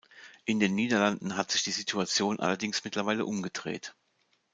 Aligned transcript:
In 0.45 0.59
den 0.59 0.73
Niederlanden 0.73 1.37
hat 1.37 1.51
sich 1.51 1.61
die 1.61 1.69
Situation 1.69 2.39
allerdings 2.39 2.83
mittlerweile 2.83 3.23
umgedreht. 3.23 3.93